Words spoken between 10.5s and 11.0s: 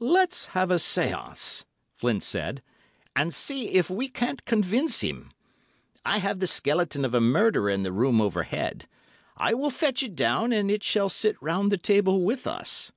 and it